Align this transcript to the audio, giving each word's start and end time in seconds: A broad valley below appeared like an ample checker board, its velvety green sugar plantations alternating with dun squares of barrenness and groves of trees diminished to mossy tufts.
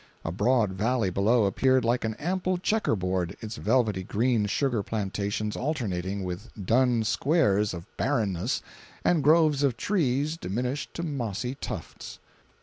A 0.25 0.31
broad 0.31 0.71
valley 0.71 1.11
below 1.11 1.45
appeared 1.45 1.85
like 1.85 2.03
an 2.03 2.15
ample 2.15 2.57
checker 2.57 2.95
board, 2.95 3.37
its 3.39 3.57
velvety 3.57 4.01
green 4.03 4.47
sugar 4.47 4.81
plantations 4.81 5.55
alternating 5.55 6.23
with 6.23 6.49
dun 6.65 7.03
squares 7.03 7.71
of 7.71 7.85
barrenness 7.97 8.63
and 9.05 9.23
groves 9.23 9.61
of 9.61 9.77
trees 9.77 10.37
diminished 10.37 10.95
to 10.95 11.03
mossy 11.03 11.53
tufts. 11.53 12.17